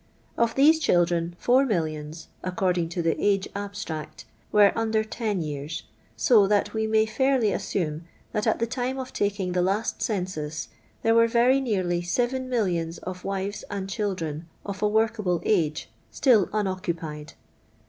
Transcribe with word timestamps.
Of 0.35 0.55
these 0.55 0.79
children, 0.79 1.35
four 1.37 1.63
millions, 1.63 2.29
according 2.43 2.89
to 2.89 3.03
the 3.03 3.15
'* 3.19 3.19
age 3.23 3.47
abstract/' 3.55 4.23
were 4.51 4.75
under 4.75 5.03
ten 5.03 5.43
years, 5.43 5.83
so 6.17 6.47
that 6.47 6.73
we 6.73 6.87
may 6.87 7.05
fisirly 7.05 7.53
assume 7.53 8.05
that, 8.31 8.47
at 8.47 8.57
the 8.57 8.65
time 8.65 8.97
of 8.97 9.13
taking 9.13 9.51
the 9.51 9.61
last 9.61 10.01
census, 10.01 10.69
ihert 11.05 11.29
wrs 11.29 11.33
xtry 11.33 11.61
nearly 11.61 12.01
ttven 12.01 12.47
miUianM 12.49 12.99
qf 12.99 13.21
trivet 13.21 13.63
and 13.69 13.87
childreti 13.89 14.45
of 14.65 14.81
a 14.81 14.89
teorkabU 14.89 15.45
aae 15.45 15.85
ttUl 16.11 16.49
unoccupied. 16.51 17.33